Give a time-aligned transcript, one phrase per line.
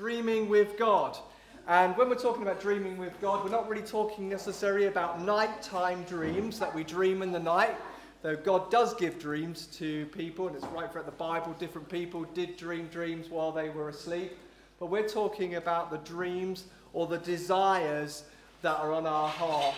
[0.00, 1.18] dreaming with God.
[1.68, 6.04] And when we're talking about dreaming with God, we're not really talking necessarily about nighttime
[6.04, 7.76] dreams that we dream in the night,
[8.22, 12.24] though God does give dreams to people, and it's right throughout the Bible, different people
[12.32, 14.38] did dream dreams while they were asleep.
[14.78, 16.64] But we're talking about the dreams
[16.94, 18.24] or the desires
[18.62, 19.74] that are on our heart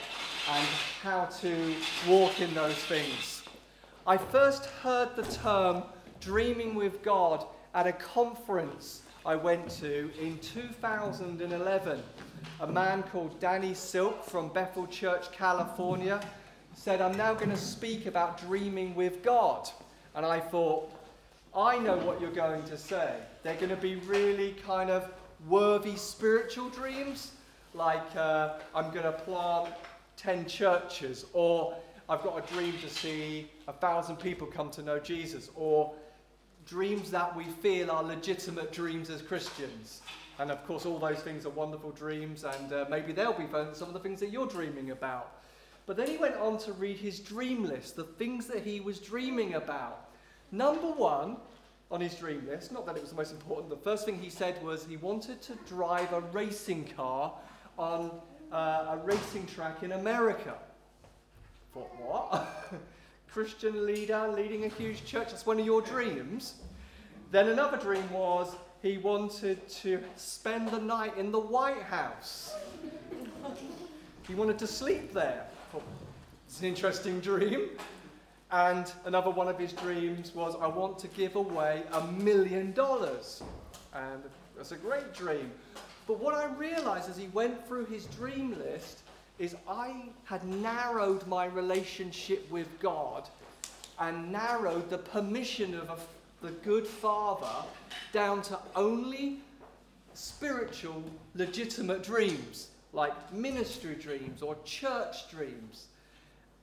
[0.52, 0.66] and
[1.02, 1.74] how to
[2.06, 3.42] walk in those things.
[4.06, 5.82] I first heard the term
[6.20, 7.44] dreaming with God
[7.74, 12.02] at a conference I went to in 2011.
[12.60, 16.20] A man called Danny Silk from Bethel Church, California,
[16.74, 19.68] said, I'm now going to speak about dreaming with God.
[20.16, 20.92] And I thought,
[21.54, 23.14] I know what you're going to say.
[23.44, 25.08] They're going to be really kind of
[25.48, 27.30] worthy spiritual dreams,
[27.74, 29.72] like uh, I'm going to plant
[30.16, 31.76] 10 churches, or
[32.08, 35.94] I've got a dream to see a thousand people come to know Jesus, or
[36.66, 40.02] dreams that we feel are legitimate dreams as Christians.
[40.38, 43.88] And of course, all those things are wonderful dreams, and uh, maybe they'll be some
[43.88, 45.42] of the things that you're dreaming about.
[45.86, 48.98] But then he went on to read his dream list, the things that he was
[48.98, 50.10] dreaming about.
[50.50, 51.36] Number one
[51.90, 54.30] on his dream list, not that it was the most important, the first thing he
[54.30, 57.34] said was he wanted to drive a racing car
[57.78, 58.10] on
[58.52, 60.54] uh, a racing track in America.
[61.74, 62.48] Thought, what?
[63.32, 65.30] Christian leader leading a huge church.
[65.30, 66.54] That's one of your dreams.
[67.30, 72.54] Then another dream was he wanted to spend the night in the White House.
[74.28, 75.46] he wanted to sleep there.
[75.74, 75.82] Oh,
[76.46, 77.70] it's an interesting dream.
[78.50, 83.42] And another one of his dreams was, I want to give away a million dollars.
[83.94, 84.22] And
[84.56, 85.50] that's a great dream.
[86.06, 89.01] But what I realized as he went through his dream list
[89.42, 93.28] is I had narrowed my relationship with God
[93.98, 97.66] and narrowed the permission of a, the good Father
[98.12, 99.40] down to only
[100.14, 101.02] spiritual,
[101.34, 105.86] legitimate dreams, like ministry dreams or church dreams.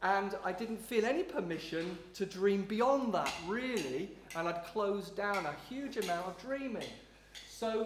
[0.01, 5.45] And I didn't feel any permission to dream beyond that, really, and I'd closed down
[5.45, 6.87] a huge amount of dreaming.
[7.49, 7.85] So,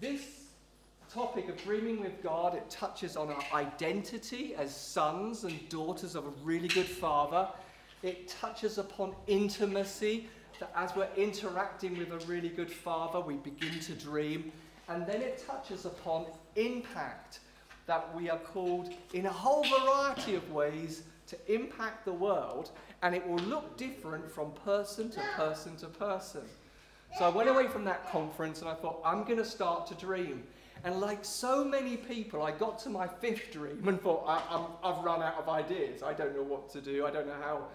[0.00, 0.41] this
[1.12, 6.24] topic of dreaming with God, it touches on our identity as sons and daughters of
[6.24, 7.48] a really good father.
[8.02, 10.28] It touches upon intimacy,
[10.58, 14.52] that as we're interacting with a really good father, we begin to dream.
[14.88, 17.40] And then it touches upon impact,
[17.86, 22.70] that we are called in a whole variety of ways to impact the world,
[23.02, 26.42] and it will look different from person to person to person.
[27.18, 29.94] So I went away from that conference and I thought, I'm going to start to
[29.94, 30.44] dream.
[30.84, 35.04] And like so many people, I got to my fifth dream and thought, I, have
[35.04, 36.02] run out of ideas.
[36.02, 37.06] I don't know what to do.
[37.06, 37.66] I don't know how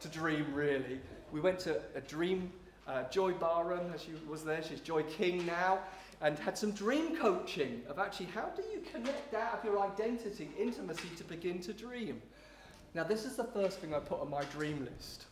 [0.00, 1.00] to dream really.
[1.30, 2.52] We went to a dream.
[2.88, 5.80] Uh, Joy Barham, as she was there, she's Joy King now,
[6.20, 10.48] and had some dream coaching of actually how do you connect out of your identity,
[10.58, 12.22] intimacy to begin to dream.
[12.94, 15.26] Now, this is the first thing I put on my dream list.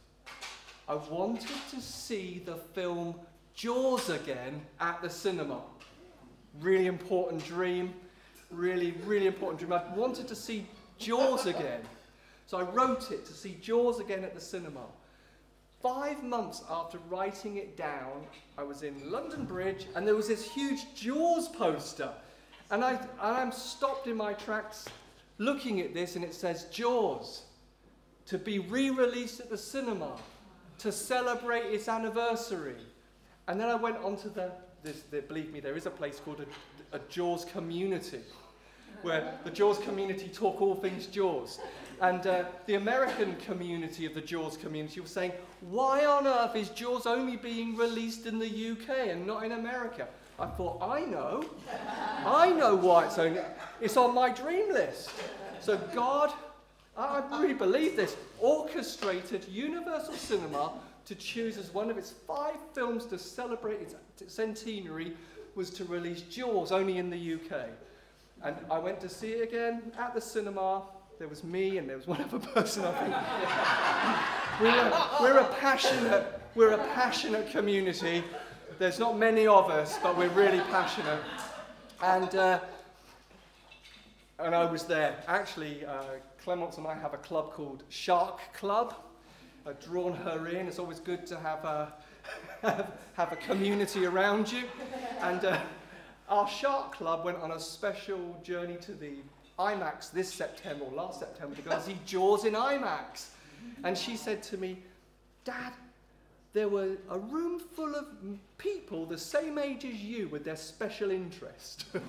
[0.88, 3.14] I wanted to see the film
[3.54, 5.62] Jaws again at the cinema.
[6.60, 7.94] Really important dream.
[8.50, 9.72] Really, really important dream.
[9.72, 10.66] I wanted to see
[10.98, 11.80] Jaws again.
[12.46, 14.84] So I wrote it to see Jaws again at the cinema.
[15.82, 18.24] Five months after writing it down,
[18.56, 22.10] I was in London Bridge and there was this huge Jaws poster.
[22.70, 24.86] And, I, and I'm stopped in my tracks
[25.38, 27.42] looking at this and it says Jaws
[28.26, 30.16] to be re released at the cinema
[30.78, 32.76] to celebrate its anniversary.
[33.48, 34.16] And then I went on
[35.10, 38.20] the believe me, there is a place called a, a Jaws community
[39.02, 41.60] where the Jaws community talk all things Jaws.
[42.00, 46.70] And uh, the American community of the Jaws community was saying, why on earth is
[46.70, 50.08] Jaws only being released in the UK and not in America?
[50.38, 51.44] I thought, I know.
[52.26, 53.40] I know why it's only,
[53.80, 55.10] it's on my dream list.
[55.60, 56.32] So God,
[56.96, 60.72] I really believe this, orchestrated Universal Cinema
[61.06, 63.94] to choose as one of its five films to celebrate its
[64.32, 65.12] centenary
[65.54, 67.68] was to release Jaws only in the UK.
[68.42, 70.82] And I went to see it again at the cinema.
[71.18, 72.92] There was me and there was one other person, I
[74.60, 75.20] think.
[75.20, 78.22] we're, we're, a passionate, we're a passionate community.
[78.78, 81.20] There's not many of us, but we're really passionate.
[82.02, 82.60] And, uh,
[84.38, 85.16] and I was there.
[85.28, 86.02] Actually, uh,
[86.42, 88.94] Clemence and I have a club called Shark Club
[89.66, 90.66] uh, drawn her in.
[90.66, 91.92] It's always good to have a,
[93.14, 94.64] have, a community around you.
[95.20, 95.60] And uh,
[96.28, 99.14] our Shark Club went on a special journey to the
[99.58, 103.28] IMAX this September, or last September, to go see Jaws in IMAX.
[103.84, 104.82] And she said to me,
[105.44, 105.72] Dad,
[106.54, 108.06] there were a room full of
[108.58, 111.84] people the same age as you with their special interest.
[111.92, 112.00] the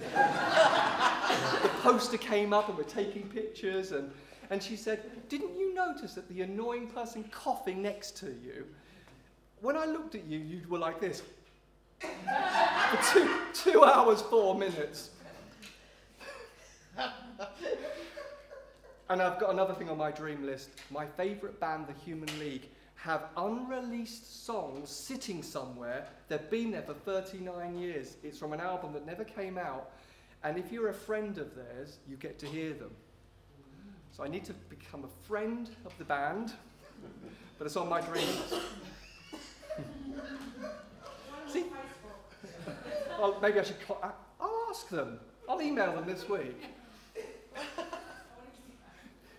[1.81, 4.11] poster came up and we're taking pictures, and,
[4.51, 8.67] and she said, Didn't you notice that the annoying person coughing next to you,
[9.61, 11.23] when I looked at you, you were like this
[11.99, 15.09] for two, two hours, four minutes.
[19.09, 20.69] and I've got another thing on my dream list.
[20.91, 22.69] My favourite band, the Human League,
[23.05, 26.07] have unreleased songs sitting somewhere.
[26.27, 28.17] They've been there for 39 years.
[28.23, 29.91] It's from an album that never came out.
[30.43, 32.89] And if you're a friend of theirs, you get to hear them.
[34.11, 36.53] So I need to become a friend of the band,
[37.59, 38.27] but it's on my dream.
[41.47, 41.65] See?
[43.39, 43.87] Maybe I should.
[43.87, 43.99] Call,
[44.41, 45.19] I'll ask them.
[45.47, 46.63] I'll email them this week.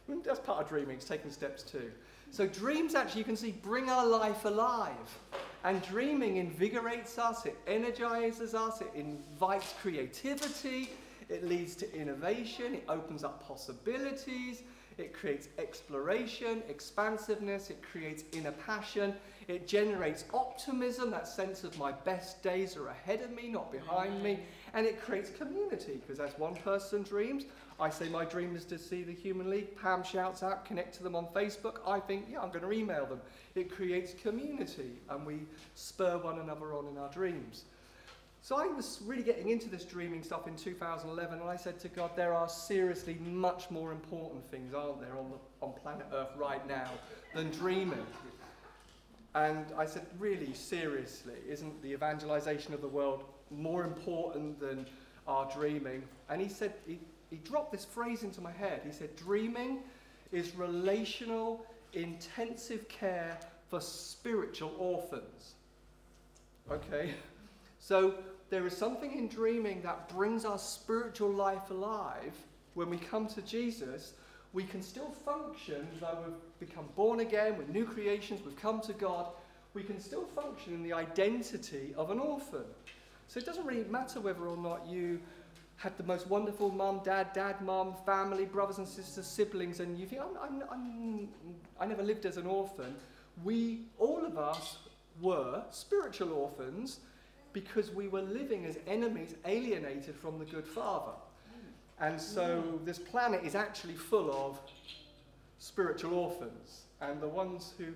[0.24, 1.90] That's part of dreaming, it's taking steps too.
[2.31, 5.19] So, dreams actually, you can see, bring our life alive.
[5.64, 10.90] And dreaming invigorates us, it energizes us, it invites creativity,
[11.28, 14.62] it leads to innovation, it opens up possibilities,
[14.99, 19.14] it creates exploration, expansiveness, it creates inner passion,
[19.48, 24.22] it generates optimism, that sense of my best days are ahead of me, not behind
[24.22, 24.40] me,
[24.75, 27.44] and it creates community, because as one person dreams,
[27.78, 29.76] I say my dream is to see the Human League.
[29.81, 31.76] Pam shouts out, connect to them on Facebook.
[31.87, 33.20] I think, yeah, I'm going to email them.
[33.54, 35.40] It creates community, and we
[35.75, 37.64] spur one another on in our dreams.
[38.40, 41.88] So I was really getting into this dreaming stuff in 2011, and I said to
[41.88, 46.31] God, there are seriously much more important things, aren't there, on, the, on planet Earth
[46.37, 46.90] right now
[47.34, 48.06] than dreaming.
[49.37, 54.87] And I said, really, seriously, isn't the evangelization of the world more important than
[55.29, 56.03] our dreaming?
[56.31, 56.99] And he said, he,
[57.29, 58.81] he dropped this phrase into my head.
[58.83, 59.81] He said, Dreaming
[60.33, 63.38] is relational, intensive care
[63.69, 65.53] for spiritual orphans.
[66.71, 67.12] Okay?
[67.79, 68.15] So
[68.49, 72.35] there is something in dreaming that brings our spiritual life alive.
[72.73, 74.15] When we come to Jesus,
[74.56, 78.94] we can still function, though we've become born again, we're new creations, we've come to
[78.94, 79.26] God,
[79.75, 82.64] we can still function in the identity of an orphan.
[83.29, 85.20] So it doesn't really matter whether or not you
[85.76, 90.06] had the most wonderful mum, dad, dad, mum, family, brothers and sisters, siblings, and you
[90.06, 91.29] think, I'm, I'm, I'm,
[91.79, 92.94] i never lived as an orphan.
[93.44, 94.79] We, all of us,
[95.20, 97.00] were spiritual orphans
[97.52, 101.12] because we were living as enemies, alienated from the good Father.
[102.00, 102.84] And so mm.
[102.84, 104.60] this planet is actually full of
[105.58, 106.82] spiritual orphans.
[107.00, 107.87] And the ones who,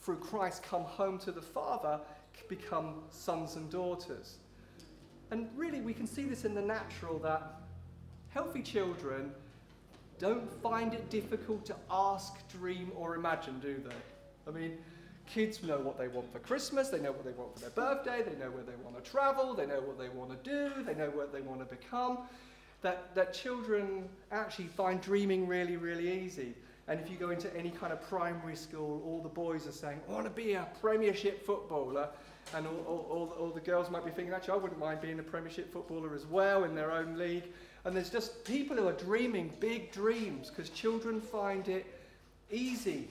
[0.00, 2.00] through Christ, come home to the Father
[2.48, 4.36] become sons and daughters.
[5.30, 7.60] And really, we can see this in the natural that
[8.30, 9.32] healthy children
[10.18, 14.50] don't find it difficult to ask, dream, or imagine, do they?
[14.50, 14.78] I mean,
[15.26, 18.22] kids know what they want for Christmas, they know what they want for their birthday,
[18.22, 20.94] they know where they want to travel, they know what they want to do, they
[20.94, 22.18] know what they want to become.
[22.82, 26.54] That, that children actually find dreaming really, really easy.
[26.86, 30.00] And if you go into any kind of primary school, all the boys are saying,
[30.08, 32.08] I want to be a premiership footballer.
[32.54, 35.18] And all, all, all, all, the girls might be thinking, actually, I wouldn't mind being
[35.18, 37.44] a Premiership footballer as well in their own league.
[37.84, 41.84] And there's just people who are dreaming big dreams because children find it
[42.50, 43.08] easy.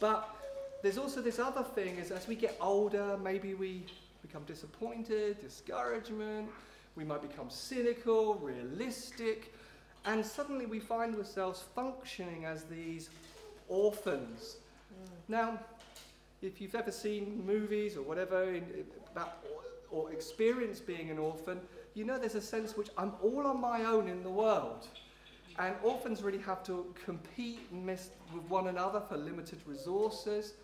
[0.00, 0.34] But
[0.82, 3.84] there's also this other thing is as we get older, maybe we
[4.22, 6.48] become disappointed, discouragement,
[6.98, 9.54] we might become cynical, realistic,
[10.04, 13.08] and suddenly we find ourselves functioning as these
[13.68, 14.56] orphans.
[14.92, 15.08] Mm.
[15.28, 15.60] Now,
[16.42, 18.64] if you've ever seen movies or whatever in,
[19.12, 19.44] about
[19.92, 21.60] or, or experienced being an orphan,
[21.94, 24.88] you know there's a sense which I'm all on my own in the world.
[25.60, 28.10] And orphans really have to compete with
[28.48, 30.54] one another for limited resources.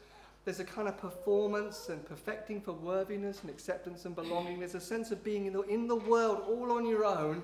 [0.44, 4.58] There's a kind of performance and perfecting for worthiness and acceptance and belonging.
[4.58, 7.42] There's a sense of being in the, in the world all on your own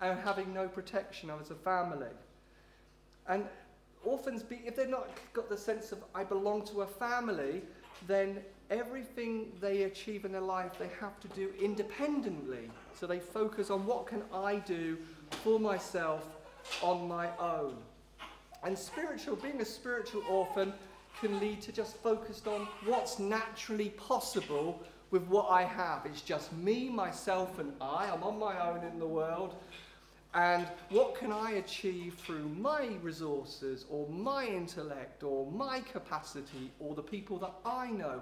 [0.00, 2.12] and having no protection as a family.
[3.26, 3.46] And
[4.04, 7.62] orphans, be, if they've not got the sense of I belong to a family,
[8.06, 8.40] then
[8.70, 12.70] everything they achieve in their life they have to do independently.
[12.94, 14.98] So they focus on what can I do
[15.42, 16.26] for myself
[16.82, 17.76] on my own.
[18.62, 20.72] And spiritual, being a spiritual orphan
[21.20, 26.04] can lead to just focused on what's naturally possible with what I have.
[26.04, 28.10] It's just me, myself, and I.
[28.12, 29.54] I'm on my own in the world.
[30.34, 36.94] And what can I achieve through my resources or my intellect or my capacity or
[36.94, 38.20] the people that I know?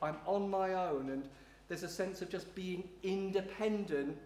[0.00, 1.24] I'm on my own, and
[1.68, 4.16] there's a sense of just being independent,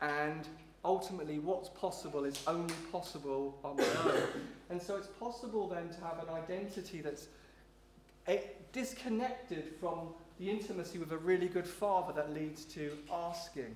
[0.00, 0.48] and
[0.84, 4.22] ultimately, what's possible is only possible on my own.
[4.70, 7.26] and so, it's possible then to have an identity that's
[8.28, 8.38] eh,
[8.72, 13.74] disconnected from the intimacy with a really good father that leads to asking.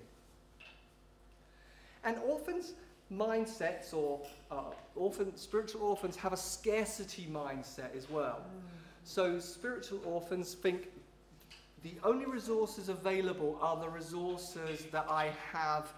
[2.04, 2.72] And orphans'
[3.12, 4.64] mindsets, or uh,
[4.94, 8.40] orphan, spiritual orphans, have a scarcity mindset as well.
[8.40, 8.60] Mm.
[9.04, 10.88] So spiritual orphans think
[11.82, 15.88] the only resources available are the resources that I have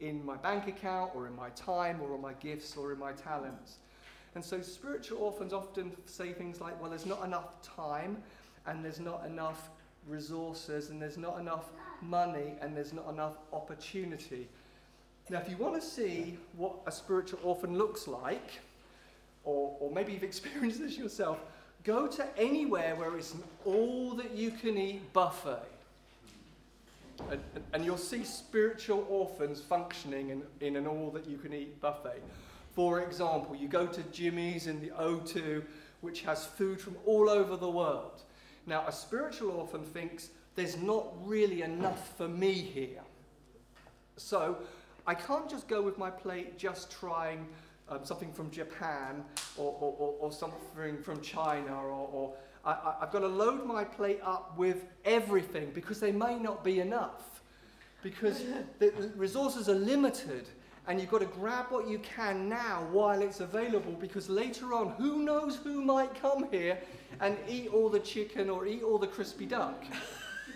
[0.00, 3.12] in my bank account, or in my time, or in my gifts, or in my
[3.12, 3.76] talents.
[4.36, 8.18] And so spiritual orphans often say things like, well, there's not enough time,
[8.66, 9.70] and there's not enough
[10.06, 11.70] resources, and there's not enough
[12.02, 14.46] money, and there's not enough opportunity.
[15.30, 18.60] Now, if you want to see what a spiritual orphan looks like,
[19.44, 21.38] or, or maybe you've experienced this yourself,
[21.82, 25.62] go to anywhere where it's an all that you can eat buffet.
[27.30, 27.40] And,
[27.72, 32.20] and you'll see spiritual orphans functioning in, in an all that you can eat buffet.
[32.76, 35.64] For example, you go to Jimmy's in the O2,
[36.02, 38.22] which has food from all over the world.
[38.66, 43.00] Now, a spiritual orphan thinks there's not really enough for me here.
[44.18, 44.58] So
[45.06, 47.46] I can't just go with my plate just trying
[47.88, 49.24] um, something from Japan
[49.56, 53.84] or, or, or, or, something from China, or, or I, have got to load my
[53.84, 57.40] plate up with everything because they may not be enough.
[58.02, 58.42] Because
[58.80, 60.48] the resources are limited,
[60.88, 64.90] and you've got to grab what you can now while it's available because later on,
[64.90, 66.78] who knows who might come here
[67.20, 69.84] and eat all the chicken or eat all the crispy duck?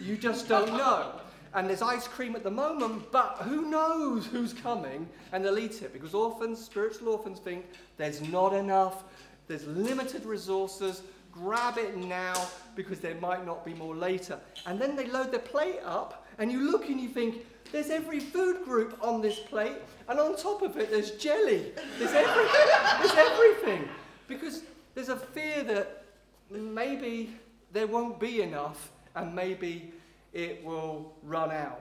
[0.01, 1.21] You just don't know
[1.55, 5.83] and there's ice cream at the moment, but who knows who's coming and they'll eat
[5.83, 9.05] it because orphans, spiritual orphans, think there's not enough,
[9.49, 12.35] there's limited resources, grab it now
[12.77, 14.39] because there might not be more later.
[14.67, 18.21] And then they load their plate up, and you look and you think, there's every
[18.21, 19.77] food group on this plate,
[20.09, 21.73] and on top of it, there's jelly.
[21.99, 22.67] There's everything.
[22.99, 23.89] there's everything.
[24.27, 24.63] Because
[24.95, 26.05] there's a fear that
[26.51, 27.35] maybe
[27.73, 29.93] there won't be enough, and maybe
[30.33, 31.81] it will run out.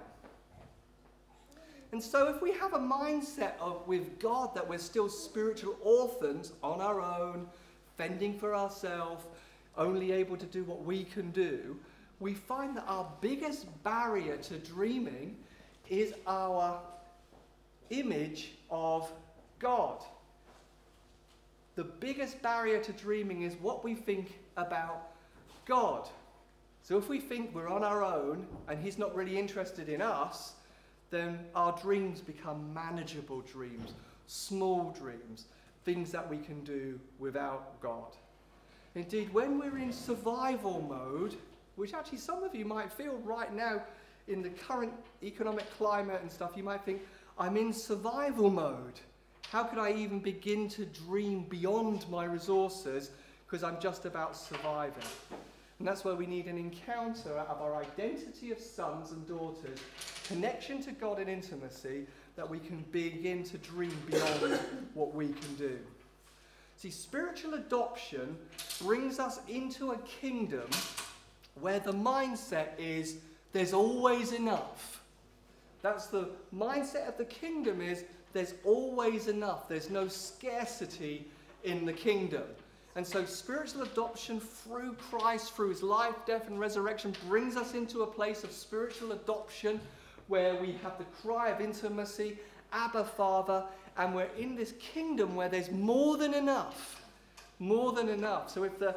[1.91, 6.53] And so, if we have a mindset of with God that we're still spiritual orphans
[6.61, 7.47] on our own,
[7.97, 9.25] fending for ourselves,
[9.75, 11.77] only able to do what we can do,
[12.19, 15.35] we find that our biggest barrier to dreaming
[15.89, 16.79] is our
[17.89, 19.11] image of
[19.59, 20.03] God.
[21.75, 25.11] The biggest barrier to dreaming is what we think about
[25.65, 26.09] God.
[26.83, 30.53] So if we think we're on our own and He's not really interested in us,
[31.09, 33.93] then our dreams become manageable dreams,
[34.27, 35.45] small dreams,
[35.85, 38.15] things that we can do without God.
[38.95, 41.35] Indeed, when we're in survival mode,
[41.75, 43.81] which actually some of you might feel right now
[44.29, 44.93] in the current
[45.23, 47.01] economic climate and stuff, you might think,
[47.37, 48.99] I'm in survival mode.
[49.49, 53.11] How could I even begin to dream beyond my resources
[53.45, 55.03] because I'm just about surviving?
[55.79, 59.79] And that's where we need an encounter of our identity of sons and daughters,
[60.27, 62.05] connection to God and intimacy,
[62.35, 64.59] that we can begin to dream beyond
[64.93, 65.79] what we can do.
[66.75, 68.37] See, spiritual adoption
[68.81, 70.69] brings us into a kingdom
[71.59, 73.17] where the mindset is
[73.51, 75.01] there's always enough.
[75.81, 78.03] That's the mindset of the kingdom is
[78.33, 79.67] there's always enough.
[79.67, 81.25] There's no scarcity
[81.63, 82.43] in the kingdom.
[82.95, 88.01] And so, spiritual adoption through Christ, through his life, death, and resurrection, brings us into
[88.01, 89.79] a place of spiritual adoption
[90.27, 92.37] where we have the cry of intimacy,
[92.73, 93.63] Abba, Father,
[93.97, 97.01] and we're in this kingdom where there's more than enough.
[97.59, 98.49] More than enough.
[98.49, 98.95] So, if the,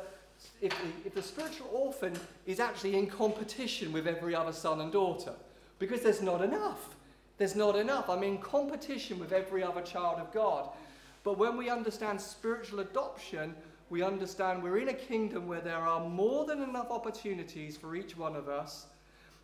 [0.60, 4.92] if the, if the spiritual orphan is actually in competition with every other son and
[4.92, 5.32] daughter,
[5.78, 6.94] because there's not enough.
[7.38, 8.08] There's not enough.
[8.08, 10.68] I'm in competition with every other child of God.
[11.24, 13.54] But when we understand spiritual adoption,
[13.90, 18.16] we understand we're in a kingdom where there are more than enough opportunities for each
[18.16, 18.86] one of us.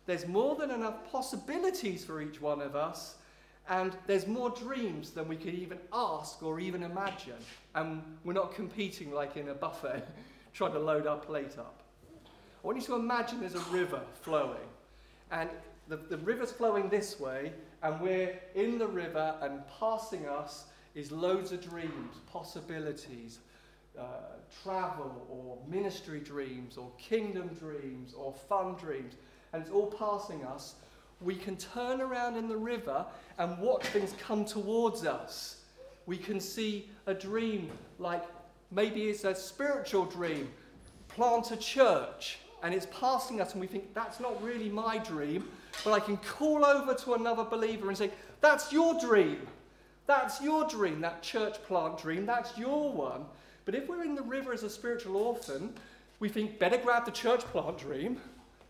[0.05, 3.15] There's more than enough possibilities for each one of us.
[3.69, 7.37] And there's more dreams than we could even ask or even imagine.
[7.75, 10.07] And we're not competing like in a buffet,
[10.59, 11.79] trying to load our plate up.
[12.25, 14.67] I want you to imagine there's a river flowing.
[15.31, 15.49] And
[15.87, 21.13] the, the river's flowing this way, and we're in the river, and passing us is
[21.13, 23.39] loads of dreams, possibilities,
[23.97, 24.03] uh,
[24.61, 29.13] travel or ministry dreams or kingdom dreams or fun dreams,
[29.53, 30.75] and it's all passing us,
[31.21, 33.05] we can turn around in the river
[33.37, 35.61] and watch things come towards us.
[36.05, 38.25] We can see a dream like
[38.71, 40.49] maybe it's a spiritual dream,
[41.07, 45.47] plant a church, and it's passing us, and we think that's not really my dream,
[45.83, 48.11] but I can call over to another believer and say,
[48.41, 49.47] That's your dream.
[50.07, 52.25] That's your dream, that church plant dream.
[52.25, 53.25] That's your one.
[53.65, 55.71] But if we're in the river as a spiritual orphan,
[56.19, 58.19] we think better grab the church plant dream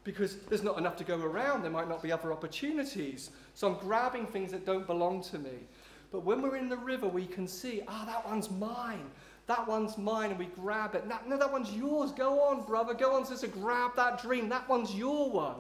[0.04, 1.62] because there's not enough to go around.
[1.62, 3.32] There might not be other opportunities.
[3.54, 5.68] So I'm grabbing things that don't belong to me.
[6.12, 9.10] But when we're in the river, we can see, ah, oh, that one's mine.
[9.50, 11.06] That one's mine, and we grab it.
[11.08, 12.12] No, that one's yours.
[12.12, 12.94] Go on, brother.
[12.94, 13.48] Go on, sister.
[13.48, 14.48] Grab that dream.
[14.48, 15.56] That one's your one.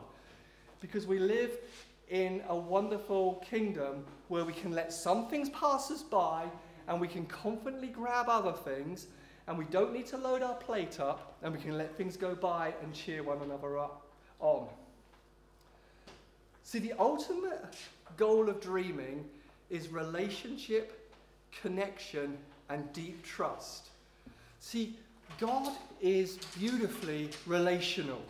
[0.80, 1.58] Because we live
[2.08, 6.46] in a wonderful kingdom where we can let some things pass us by
[6.88, 9.08] and we can confidently grab other things
[9.48, 12.36] and we don't need to load our plate up and we can let things go
[12.36, 14.06] by and cheer one another up
[14.40, 14.68] on.
[16.62, 17.76] See, the ultimate
[18.18, 19.26] goal of dreaming
[19.72, 21.12] is relationship,
[21.60, 22.38] connection,
[22.70, 23.90] and deep trust.
[24.60, 24.98] See,
[25.40, 28.22] God is beautifully relational.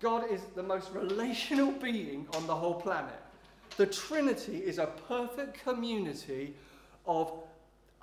[0.00, 3.20] God is the most relational being on the whole planet.
[3.76, 6.54] The Trinity is a perfect community
[7.06, 7.32] of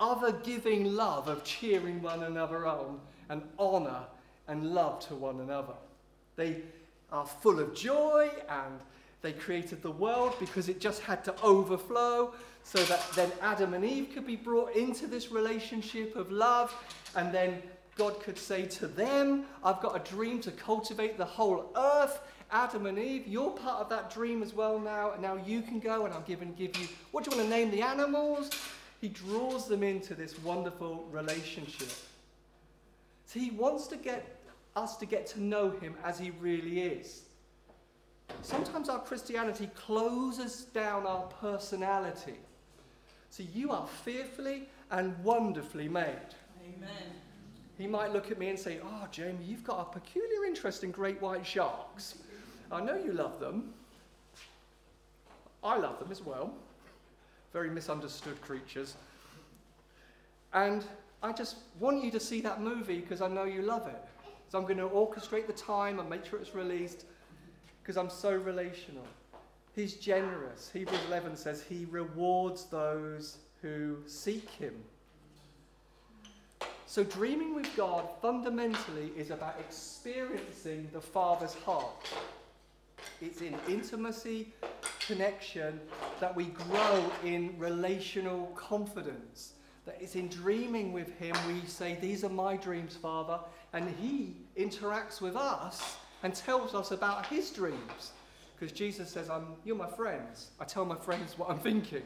[0.00, 4.04] other giving love, of cheering one another on, and honour
[4.48, 5.74] and love to one another.
[6.36, 6.62] They
[7.10, 8.80] are full of joy and
[9.22, 13.84] they created the world because it just had to overflow so that then Adam and
[13.84, 16.74] Eve could be brought into this relationship of love.
[17.16, 17.62] And then
[17.96, 22.20] God could say to them, I've got a dream to cultivate the whole earth.
[22.50, 25.12] Adam and Eve, you're part of that dream as well now.
[25.12, 27.48] And now you can go and I'll give and give you, what do you want
[27.48, 28.50] to name the animals?
[29.00, 31.90] He draws them into this wonderful relationship.
[33.26, 34.36] So he wants to get
[34.76, 37.22] us to get to know him as he really is.
[38.42, 42.36] Sometimes our Christianity closes down our personality.
[43.30, 46.34] So you are fearfully and wonderfully made.
[46.62, 46.90] Amen.
[47.78, 50.90] He might look at me and say, Oh, Jamie, you've got a peculiar interest in
[50.90, 52.16] great white sharks.
[52.70, 53.72] I know you love them.
[55.64, 56.52] I love them as well.
[57.52, 58.96] Very misunderstood creatures.
[60.52, 60.84] And
[61.22, 64.02] I just want you to see that movie because I know you love it.
[64.48, 67.06] So I'm going to orchestrate the time and make sure it's released
[67.82, 69.06] because I'm so relational.
[69.74, 70.70] He's generous.
[70.72, 74.74] Hebrews 11 says he rewards those who seek him.
[76.86, 82.06] So, dreaming with God fundamentally is about experiencing the Father's heart.
[83.22, 84.52] It's in intimacy,
[85.06, 85.80] connection,
[86.20, 89.54] that we grow in relational confidence.
[89.86, 93.40] That it's in dreaming with Him we say, These are my dreams, Father.
[93.72, 98.12] And He interacts with us and tells us about His dreams.
[98.58, 100.50] Because Jesus says, I'm, You're my friends.
[100.60, 102.02] I tell my friends what I'm thinking.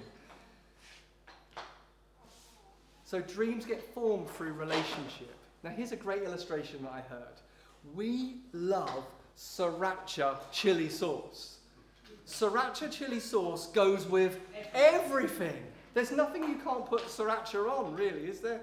[3.05, 5.35] So dreams get formed through relationship.
[5.63, 7.41] Now, here's a great illustration that I heard.
[7.95, 9.05] We love
[9.37, 11.59] sriracha chili sauce.
[12.27, 14.41] Sriracha chili sauce goes with
[14.75, 15.63] everything.
[15.95, 18.61] There's nothing you can't put sriracha on, really, is there?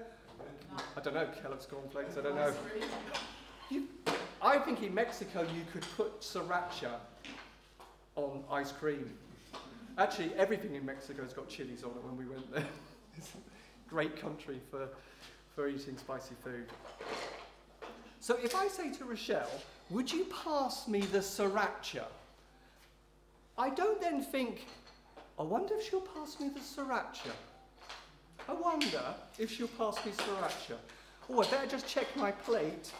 [0.96, 2.52] I don't know, Kellogg's cornflakes, I don't know.
[3.70, 3.88] You,
[4.44, 6.96] I think in Mexico you could put sriracha
[8.14, 9.10] on ice cream.
[9.96, 12.66] Actually, everything in Mexico's got chilies on it when we went there.
[13.16, 14.88] It's a great country for,
[15.54, 16.66] for eating spicy food.
[18.18, 19.48] So if I say to Rochelle,
[19.88, 22.06] would you pass me the sriracha?
[23.56, 24.66] I don't then think,
[25.38, 27.30] I wonder if she'll pass me the sriracha.
[28.48, 30.76] I wonder if she'll pass me sriracha.
[31.30, 32.90] Oh, I better just check my plate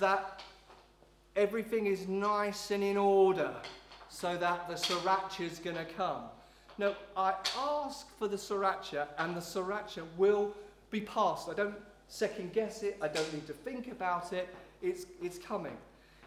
[0.00, 0.42] that
[1.38, 3.54] everything is nice and in order
[4.08, 6.22] so that the sriracha is going to come.
[6.78, 10.54] No, I ask for the sriracha, and the sriracha will
[10.90, 11.48] be passed.
[11.48, 11.74] I don't
[12.08, 12.98] second guess it.
[13.00, 14.54] I don't need to think about it.
[14.82, 15.76] It's, it's coming.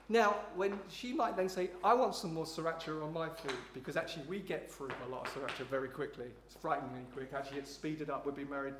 [0.07, 3.97] Now, when she might then say, I want some more sriracha on my food, because
[3.97, 6.27] actually we get through a lot of sriracha very quickly.
[6.45, 7.31] It's frighteningly quick.
[7.33, 8.25] Actually, it's speeded up.
[8.25, 8.75] We've been married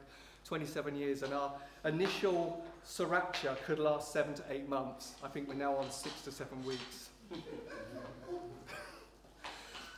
[0.45, 1.51] 27 years, and our
[1.85, 5.15] initial sriracha could last seven to eight months.
[5.23, 7.09] I think we're now on six to seven weeks.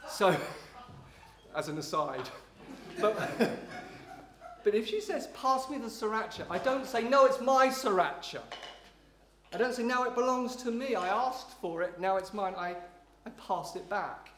[0.10, 0.36] so,
[1.56, 2.30] as an aside.
[3.00, 3.18] But,
[4.64, 8.42] but if she says, pass me the sriracha, I don't say, no, it's my sriracha.
[9.54, 10.96] I don't say, now it belongs to me.
[10.96, 12.54] I asked for it, now it's mine.
[12.58, 12.76] I,
[13.26, 14.30] I pass it back.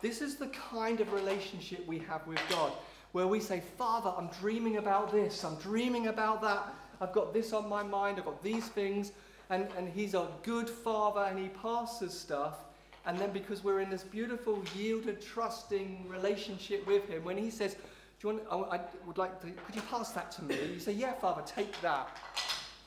[0.00, 2.72] This is the kind of relationship we have with God,
[3.12, 7.52] where we say, Father, I'm dreaming about this, I'm dreaming about that, I've got this
[7.52, 9.12] on my mind, I've got these things,
[9.50, 12.64] and, and He's a good Father, and He passes stuff.
[13.04, 17.74] And then because we're in this beautiful, yielded, trusting relationship with Him, when He says,
[18.20, 20.56] Do you want, I would like to, could you pass that to me?
[20.72, 22.16] You say, Yeah, Father, take that.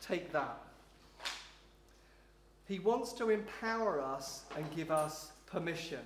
[0.02, 0.60] Take that.
[2.68, 6.00] He wants to empower us and give us permission.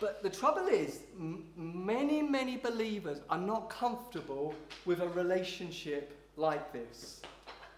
[0.00, 6.72] But the trouble is, m- many, many believers are not comfortable with a relationship like
[6.72, 7.20] this.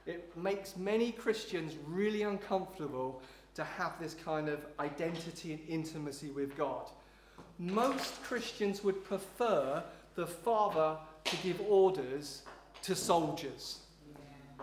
[0.07, 3.23] It makes many Christians really uncomfortable
[3.55, 6.91] to have this kind of identity and intimacy with God.
[7.59, 9.83] Most Christians would prefer
[10.15, 12.43] the father to give orders
[12.83, 13.79] to soldiers.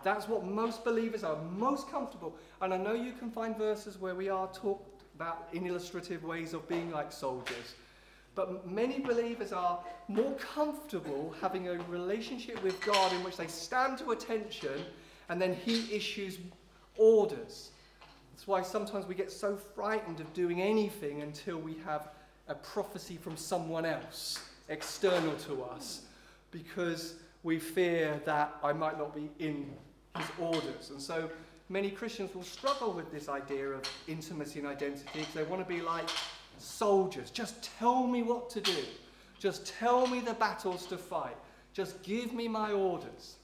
[0.03, 2.35] That's what most believers are most comfortable.
[2.61, 4.90] And I know you can find verses where we are talked
[5.21, 7.75] about in illustrative ways of being like soldiers.
[8.33, 13.99] But many believers are more comfortable having a relationship with God in which they stand
[13.99, 14.81] to attention
[15.29, 16.39] and then He issues
[16.97, 17.69] orders.
[18.31, 22.09] That's why sometimes we get so frightened of doing anything until we have
[22.47, 26.01] a prophecy from someone else, external to us,
[26.49, 29.71] because we fear that I might not be in
[30.17, 30.89] His orders.
[30.89, 31.29] And so
[31.71, 35.73] many Christians will struggle with this idea of intimacy and identity because they want to
[35.73, 36.09] be like
[36.57, 37.31] soldiers.
[37.31, 38.75] Just tell me what to do.
[39.39, 41.37] Just tell me the battles to fight.
[41.73, 43.37] Just give me my orders.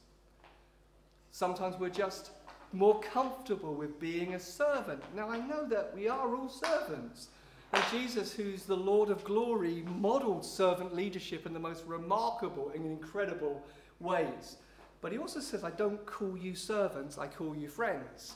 [1.32, 2.32] Sometimes we're just
[2.74, 5.02] more comfortable with being a servant.
[5.16, 7.30] Now, I know that we are all servants.
[7.72, 12.86] And Jesus, who's the Lord of glory, modeled servant leadership in the most remarkable and
[12.86, 13.64] incredible
[14.00, 14.58] ways.
[15.02, 18.36] But he also says, I don't call you servants, I call you friends.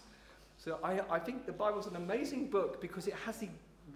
[0.58, 3.50] So I, I think the Bible's an amazing book because it has the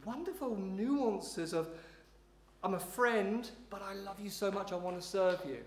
[0.03, 1.69] wonderful nuances of,
[2.63, 5.59] I'm a friend, but I love you so much, I want to serve you.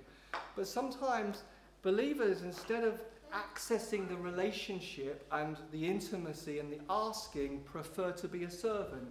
[0.57, 1.43] But sometimes
[1.83, 3.01] believers, instead of
[3.33, 9.09] accessing the relationship and the intimacy and the asking, prefer to be a servant.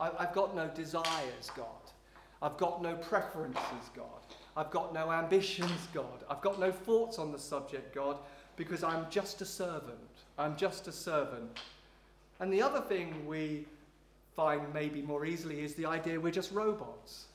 [0.00, 1.66] I, I've got no desires, God.
[2.42, 4.19] I've got no preferences, God.
[4.56, 6.24] I've got no ambitions, God.
[6.28, 8.18] I've got no thoughts on the subject, God,
[8.56, 9.98] because I'm just a servant.
[10.38, 11.58] I'm just a servant.
[12.40, 13.66] And the other thing we
[14.34, 17.26] find maybe more easily is the idea we're just robots.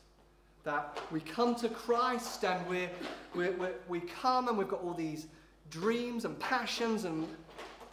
[0.64, 2.90] That we come to Christ and we're,
[3.36, 5.28] we're, we're, we come and we've got all these
[5.70, 7.28] dreams and passions and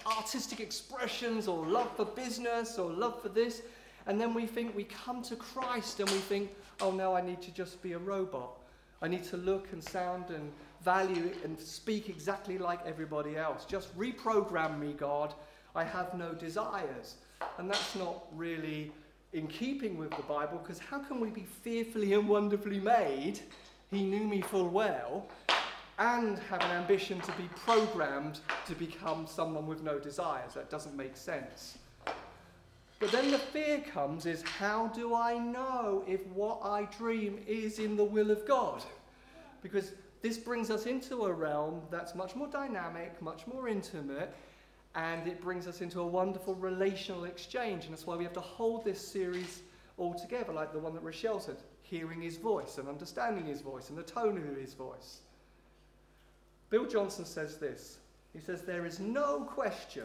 [0.07, 3.63] artistic expressions or love for business or love for this.
[4.07, 7.43] And then we think we come to Christ and we think, oh, now I need
[7.43, 8.57] to just be a robot.
[9.03, 13.65] I need to look and sound and value and speak exactly like everybody else.
[13.65, 15.35] Just reprogram me, God.
[15.75, 17.17] I have no desires.
[17.59, 18.93] And that's not really
[19.33, 23.41] in keeping with the Bible because how can we be fearfully and wonderfully made?
[23.91, 25.27] He knew me full well
[25.99, 30.55] and have an ambition to be programmed to become someone with no desires.
[30.55, 31.79] That doesn't make sense.
[33.03, 37.81] But then the fear comes is how do I know if what I dream is
[37.81, 38.85] in the will of God?
[39.61, 44.33] Because this brings us into a realm that's much more dynamic, much more intimate,
[44.95, 47.87] and it brings us into a wonderful relational exchange.
[47.87, 49.63] And that's why we have to hold this series
[49.99, 53.89] all together, like the one that Rochelle said hearing his voice and understanding his voice
[53.89, 55.23] and the tone of his voice.
[56.71, 57.99] Bill Johnson says this
[58.33, 60.05] He says, There is no question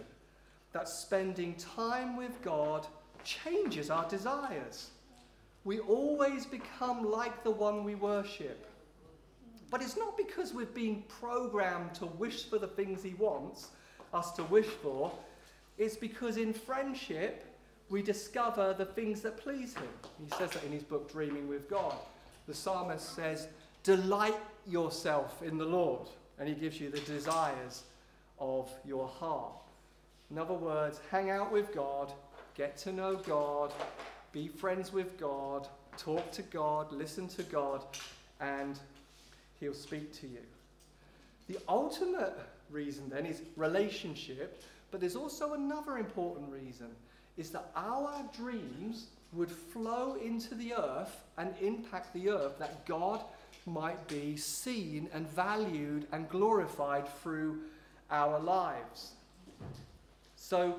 [0.77, 2.85] that spending time with God
[3.23, 4.91] changes our desires.
[5.63, 8.67] We always become like the one we worship.
[9.71, 13.69] But it's not because we're being programmed to wish for the things He wants
[14.13, 15.11] us to wish for.
[15.79, 17.43] It's because in friendship,
[17.89, 19.89] we discover the things that please Him.
[20.23, 21.95] He says that in his book, Dreaming with God.
[22.47, 23.47] The psalmist says,
[23.81, 24.37] Delight
[24.67, 27.81] yourself in the Lord and He gives you the desires
[28.37, 29.66] of your heart.
[30.29, 32.11] In other words, hang out with God,
[32.55, 33.71] get to know God,
[34.31, 37.83] be friends with God, talk to God, listen to God,
[38.41, 38.79] and
[39.59, 40.41] He'll speak to you.
[41.47, 42.37] The ultimate
[42.69, 44.61] reason then is relationship,
[44.91, 46.87] but there's also another important reason
[47.37, 53.21] is that our dreams would flow into the earth and impact the earth that God
[53.65, 57.59] might be seen and valued and glorified through
[58.09, 59.11] our lives.
[60.47, 60.75] So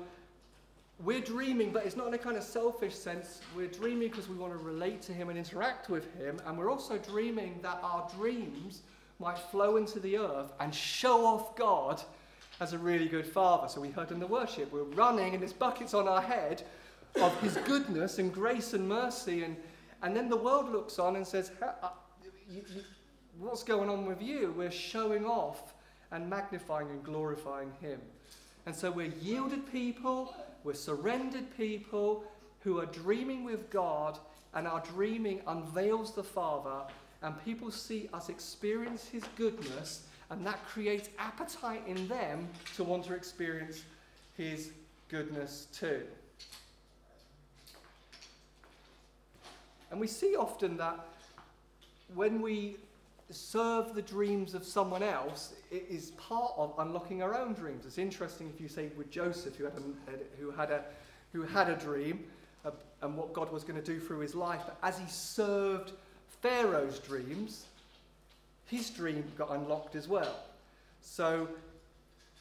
[1.03, 3.39] we're dreaming, but it's not in a kind of selfish sense.
[3.55, 6.71] We're dreaming because we want to relate to Him and interact with Him, and we're
[6.71, 8.81] also dreaming that our dreams
[9.19, 12.01] might flow into the earth and show off God
[12.59, 13.67] as a really good Father.
[13.67, 16.63] So we heard in the worship, we're running and there's buckets on our head
[17.21, 19.55] of His goodness and grace and mercy, and,
[20.01, 21.89] and then the world looks on and says, uh,
[22.49, 22.63] you,
[23.37, 24.51] what's going on with you?
[24.57, 25.75] We're showing off
[26.09, 28.01] and magnifying and glorifying Him.
[28.69, 30.31] And so we're yielded people,
[30.63, 32.23] we're surrendered people
[32.59, 34.19] who are dreaming with God,
[34.53, 36.81] and our dreaming unveils the Father,
[37.23, 43.05] and people see us experience His goodness, and that creates appetite in them to want
[43.05, 43.81] to experience
[44.37, 44.69] His
[45.07, 46.03] goodness too.
[49.89, 50.99] And we see often that
[52.13, 52.75] when we
[53.33, 57.85] serve the dreams of someone else, is part of unlocking our own dreams.
[57.85, 60.83] It's interesting if you say with Joseph, who had a, who had a
[61.31, 62.23] who had a dream
[62.65, 64.61] uh, and what God was going to do through his life.
[64.65, 65.91] But as he served
[66.41, 67.65] Pharaoh's dreams,
[68.65, 70.35] his dream got unlocked as well.
[71.01, 71.47] So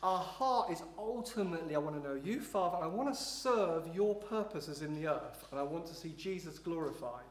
[0.03, 2.79] our heart is ultimately, I want to know you, Father.
[2.83, 6.59] I want to serve your purposes in the earth, and I want to see Jesus
[6.59, 7.25] glorified.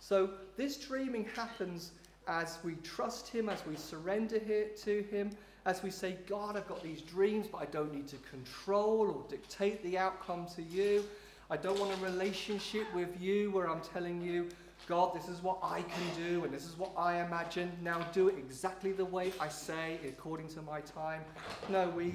[0.00, 1.90] So this dreaming happens
[2.28, 5.30] as we trust Him, as we surrender to Him,
[5.66, 9.24] as we say, God, I've got these dreams, but I don't need to control or
[9.28, 11.04] dictate the outcome to you.
[11.50, 14.48] I don't want a relationship with you where I'm telling you,
[14.86, 17.70] God, this is what I can do and this is what I imagine.
[17.82, 21.22] Now do it exactly the way I say, according to my time.
[21.68, 22.14] No, we,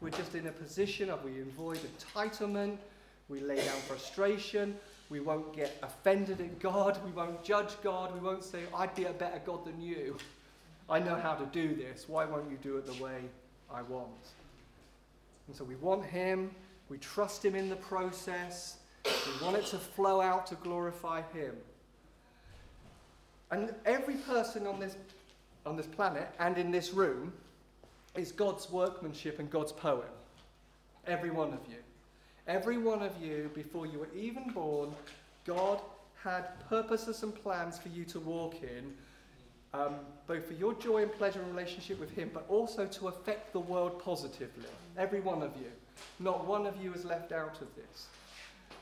[0.00, 2.78] we're just in a position of we avoid entitlement,
[3.28, 4.76] we lay down frustration,
[5.08, 9.04] we won't get offended at God, we won't judge God, we won't say, I'd be
[9.04, 10.16] a better God than you.
[10.88, 12.08] I know how to do this.
[12.08, 13.22] Why won't you do it the way
[13.72, 14.10] I want?
[15.46, 16.50] And so we want Him,
[16.88, 21.54] we trust Him in the process, we want it to flow out to glorify Him.
[23.50, 24.96] And every person on this,
[25.64, 27.32] on this planet and in this room
[28.16, 30.02] is God's workmanship and God's poem.
[31.06, 31.76] Every one of you.
[32.48, 34.90] Every one of you, before you were even born,
[35.44, 35.80] God
[36.22, 38.94] had purposes and plans for you to walk in,
[39.74, 43.52] um, both for your joy and pleasure and relationship with Him, but also to affect
[43.52, 44.68] the world positively.
[44.96, 45.70] Every one of you.
[46.20, 48.06] Not one of you is left out of this.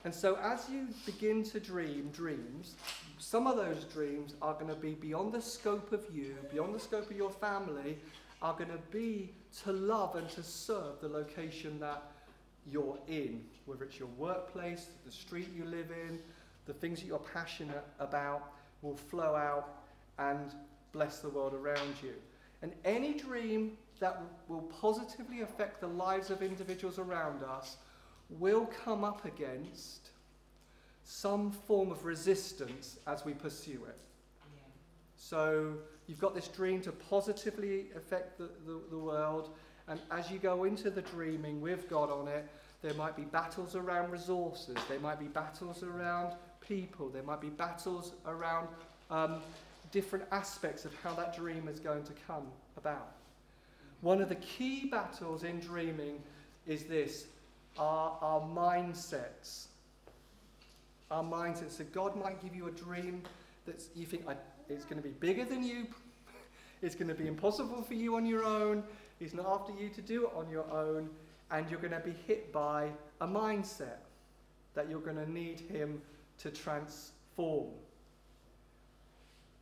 [0.04, 2.74] And so, as you begin to dream dreams,
[3.18, 6.80] some of those dreams are going to be beyond the scope of you, beyond the
[6.80, 7.96] scope of your family,
[8.42, 12.02] are going to be to love and to serve the location that
[12.70, 16.18] you're in, whether it's your workplace, the street you live in,
[16.66, 19.82] the things that you're passionate about will flow out
[20.18, 20.54] and
[20.92, 22.14] bless the world around you.
[22.62, 27.76] And any dream that will positively affect the lives of individuals around us
[28.30, 30.10] will come up against
[31.04, 33.98] some form of resistance as we pursue it.
[34.54, 34.62] Yeah.
[35.16, 35.74] So
[36.06, 39.50] you've got this dream to positively affect the, the, the, world,
[39.88, 42.48] and as you go into the dreaming with God on it,
[42.82, 47.48] there might be battles around resources, there might be battles around people, there might be
[47.48, 48.68] battles around
[49.10, 49.40] um,
[49.90, 53.12] different aspects of how that dream is going to come about.
[54.00, 56.20] One of the key battles in dreaming
[56.66, 57.26] is this
[57.78, 59.66] our, our mindsets.
[61.10, 61.72] Our mindsets.
[61.78, 63.22] So God might give you a dream
[63.66, 64.24] that you think
[64.68, 65.86] it's going to be bigger than you,
[66.82, 68.82] it's going to be impossible for you on your own,
[69.18, 71.08] He's not after you to do it on your own,
[71.50, 73.98] and you're going to be hit by a mindset
[74.74, 76.00] that you're going to need Him
[76.38, 77.68] to transform.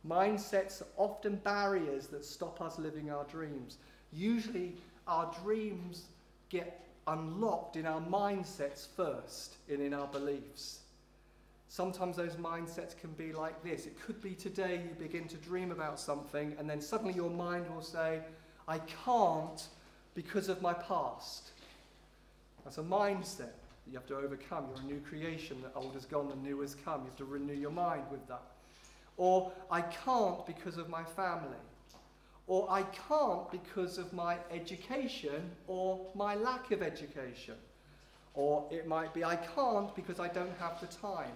[0.07, 3.77] Mindsets are often barriers that stop us living our dreams.
[4.11, 4.75] Usually,
[5.07, 6.05] our dreams
[6.49, 10.79] get unlocked in our mindsets first and in our beliefs.
[11.69, 13.85] Sometimes those mindsets can be like this.
[13.85, 17.65] It could be today you begin to dream about something, and then suddenly your mind
[17.73, 18.19] will say,
[18.67, 19.67] I can't
[20.15, 21.51] because of my past.
[22.63, 24.67] That's a mindset that you have to overcome.
[24.69, 25.57] You're a new creation.
[25.61, 27.01] The old has gone, the new has come.
[27.01, 28.43] You have to renew your mind with that.
[29.17, 31.57] Or, I can't because of my family
[32.47, 37.55] or I can't because of my education or my lack of education.
[38.33, 41.31] Or it might be I can't because I don't have the time.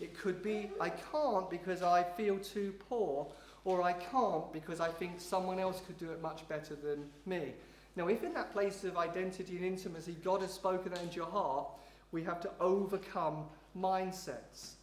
[0.00, 3.26] It could be I can't because I feel too poor,
[3.64, 7.54] or I can't because I think someone else could do it much better than me.
[7.96, 11.26] Now, if in that place of identity and intimacy God has spoken that into your
[11.30, 11.66] heart,
[12.12, 13.44] we have to overcome
[13.78, 14.74] mindsets.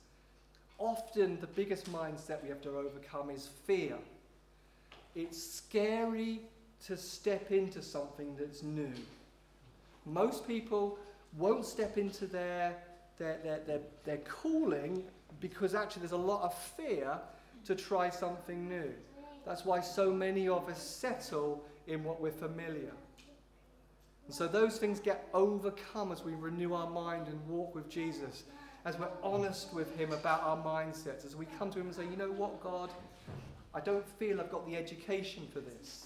[0.78, 3.98] Often, the biggest mindset we have to overcome is fear.
[5.16, 6.42] It's scary
[6.88, 8.94] to step into something that's new.
[10.06, 10.98] Most people
[11.38, 12.76] won't step into their,
[13.20, 15.04] their, their, their, their calling
[15.40, 17.20] because actually there's a lot of fear
[17.66, 18.92] to try something new.
[19.46, 22.92] That's why so many of us settle in what we're familiar.
[24.28, 28.44] And so those things get overcome as we renew our mind and walk with Jesus,
[28.86, 32.04] as we're honest with Him about our mindsets, as we come to Him and say,
[32.04, 32.92] you know what, God,
[33.74, 36.06] I don't feel I've got the education for this.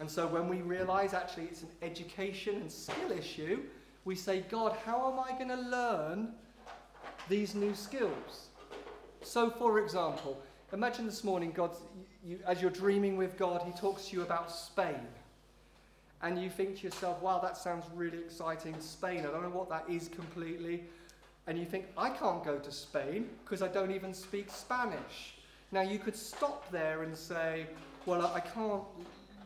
[0.00, 3.62] And so when we realize actually it's an education and skill issue,
[4.04, 6.34] we say, God, how am I going to learn
[7.28, 8.47] these new skills?
[9.22, 10.40] So, for example,
[10.72, 11.70] imagine this morning, God,
[12.24, 15.06] you, as you're dreaming with God, He talks to you about Spain.
[16.22, 18.74] And you think to yourself, wow, that sounds really exciting.
[18.80, 20.84] Spain, I don't know what that is completely.
[21.46, 25.36] And you think, I can't go to Spain because I don't even speak Spanish.
[25.70, 27.66] Now, you could stop there and say,
[28.06, 28.84] well, I can't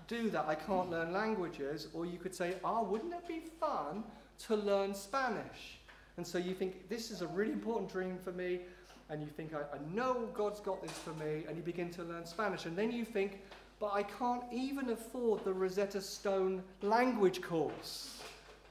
[0.09, 4.05] do that, I can't learn languages, or you could say, oh, wouldn't it be fun
[4.47, 5.79] to learn Spanish.
[6.17, 8.61] And so you think, this is a really important dream for me.
[9.13, 11.45] And you think, I, I know God's got this for me.
[11.47, 12.65] And you begin to learn Spanish.
[12.65, 13.43] And then you think,
[13.79, 18.23] but I can't even afford the Rosetta Stone language course.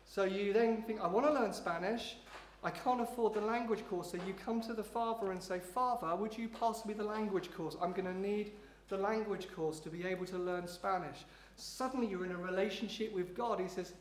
[0.08, 2.17] So you then think, I want to learn Spanish.
[2.63, 4.12] I can't afford the language course.
[4.12, 7.51] So you come to the father and say, Father, would you pass me the language
[7.54, 7.77] course?
[7.80, 8.54] I'm going to need
[8.89, 11.17] the language course to be able to learn Spanish.
[11.56, 13.60] Suddenly you're in a relationship with God.
[13.60, 13.93] He says,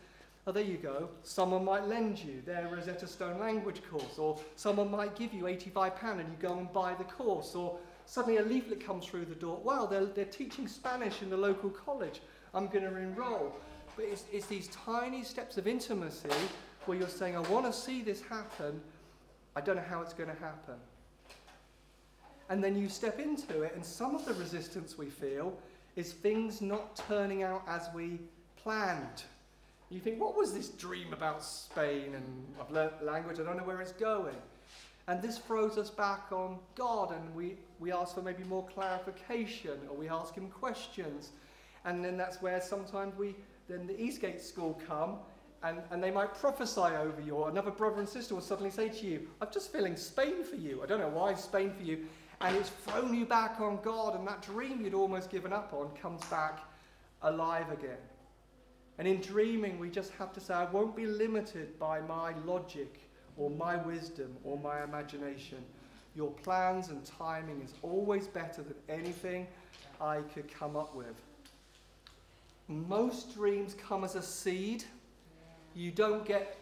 [0.47, 1.11] Oh, there you go.
[1.23, 6.21] Someone might lend you their Rosetta Stone language course, or someone might give you £85
[6.21, 9.61] and you go and buy the course, or suddenly a leaflet comes through the door.
[9.63, 12.21] Wow, they're, they're teaching Spanish in the local college.
[12.55, 13.55] I'm going to enroll.
[13.97, 16.29] But it's, it's these tiny steps of intimacy
[16.87, 18.81] where you're saying, I want to see this happen.
[19.55, 20.77] I don't know how it's going to happen.
[22.49, 25.57] And then you step into it, and some of the resistance we feel
[25.97, 28.19] is things not turning out as we
[28.57, 29.25] planned.
[29.91, 32.15] You think, what was this dream about Spain?
[32.15, 34.37] And I've learnt language, I don't know where it's going.
[35.09, 39.79] And this throws us back on God, and we, we ask for maybe more clarification,
[39.89, 41.31] or we ask Him questions.
[41.85, 43.35] And then that's where sometimes we,
[43.69, 45.17] then the Eastgate School come,
[45.65, 48.89] and, and they might prophesy over you, or another brother and sister will suddenly say
[48.89, 50.83] to you, I'm just feeling Spain for you.
[50.83, 52.07] I don't know why Spain for you
[52.41, 55.91] and it's thrown you back on God, and that dream you'd almost given up on
[56.01, 56.61] comes back
[57.23, 57.99] alive again.
[59.01, 63.01] And in dreaming, we just have to say, I won't be limited by my logic
[63.39, 65.57] or my wisdom or my imagination.
[66.15, 69.47] Your plans and timing is always better than anything
[70.03, 71.15] I could come up with.
[72.69, 74.85] Most dreams come as a seed.
[75.75, 76.59] You don't get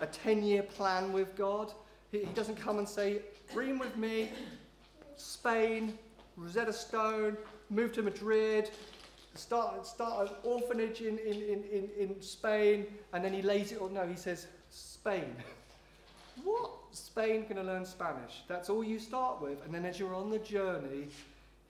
[0.00, 1.72] a 10 year plan with God.
[2.10, 3.20] He, doesn't come and say,
[3.52, 4.30] Dream with me,
[5.16, 5.96] Spain,
[6.36, 7.36] Rosetta Stone,
[7.70, 8.70] move to Madrid,
[9.34, 13.94] start, start an orphanage in, in, in, in Spain, and then he lays it on.
[13.94, 15.34] No, he says, Spain.
[16.44, 16.70] what?
[16.92, 18.42] Spain going to learn Spanish.
[18.48, 19.64] That's all you start with.
[19.64, 21.08] And then as you're on the journey,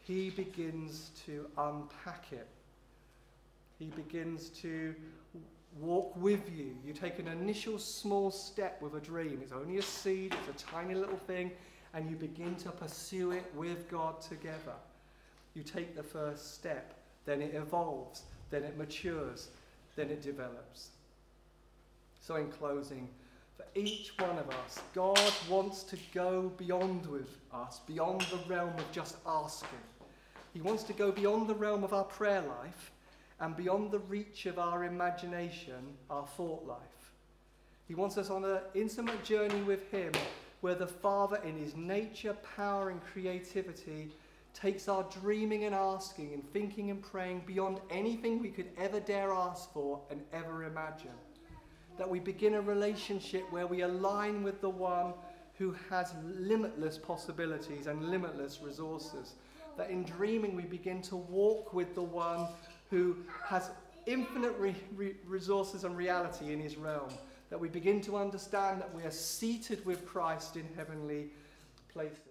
[0.07, 2.49] he begins to unpack it.
[3.79, 4.94] He begins to
[5.79, 6.75] walk with you.
[6.85, 9.40] You take an initial small step with a dream.
[9.42, 11.53] It's only a seed, it's a tiny little thing
[11.94, 14.75] and you begin to pursue it with God together.
[15.55, 16.94] You take the first step,
[17.26, 19.48] then it evolves, then it matures,
[19.96, 20.90] then it develops.
[22.20, 23.09] So, in closing,
[23.56, 28.74] for each one of us, God wants to go beyond with us, beyond the realm
[28.76, 29.68] of just asking.
[30.52, 32.90] He wants to go beyond the realm of our prayer life
[33.40, 36.78] and beyond the reach of our imagination, our thought life.
[37.88, 40.12] He wants us on an intimate journey with Him
[40.61, 44.11] where the Father, in his nature, power, and creativity,
[44.54, 49.32] takes our dreaming and asking and thinking and praying beyond anything we could ever dare
[49.32, 51.10] ask for and ever imagine.
[51.98, 55.14] That we begin a relationship where we align with the one
[55.58, 59.34] who has limitless possibilities and limitless resources.
[59.76, 62.48] That in dreaming we begin to walk with the one
[62.90, 63.70] who has
[64.06, 67.10] infinite re- re- resources and reality in his realm
[67.50, 71.30] that we begin to understand that we are seated with Christ in heavenly
[71.92, 72.29] places.